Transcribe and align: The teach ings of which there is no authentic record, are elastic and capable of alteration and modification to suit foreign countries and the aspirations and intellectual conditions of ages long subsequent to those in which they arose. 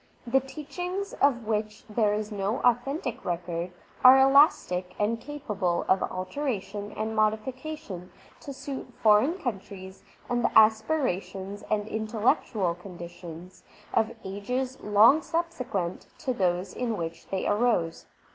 The 0.25 0.39
teach 0.39 0.79
ings 0.79 1.13
of 1.21 1.45
which 1.45 1.83
there 1.87 2.11
is 2.11 2.31
no 2.31 2.57
authentic 2.61 3.23
record, 3.23 3.69
are 4.03 4.17
elastic 4.17 4.95
and 4.97 5.21
capable 5.21 5.85
of 5.87 6.01
alteration 6.01 6.91
and 6.93 7.15
modification 7.15 8.11
to 8.39 8.51
suit 8.51 8.91
foreign 9.03 9.37
countries 9.37 10.01
and 10.27 10.43
the 10.43 10.57
aspirations 10.57 11.63
and 11.69 11.87
intellectual 11.87 12.73
conditions 12.73 13.63
of 13.93 14.15
ages 14.23 14.79
long 14.81 15.21
subsequent 15.21 16.07
to 16.17 16.33
those 16.33 16.73
in 16.73 16.97
which 16.97 17.27
they 17.27 17.45
arose. 17.45 18.07